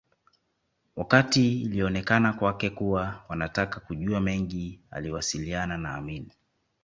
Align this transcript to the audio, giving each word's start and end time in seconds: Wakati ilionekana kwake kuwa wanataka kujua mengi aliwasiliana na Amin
Wakati 0.95 1.61
ilionekana 1.61 2.33
kwake 2.33 2.69
kuwa 2.69 3.23
wanataka 3.29 3.79
kujua 3.79 4.21
mengi 4.21 4.79
aliwasiliana 4.91 5.77
na 5.77 5.95
Amin 5.95 6.29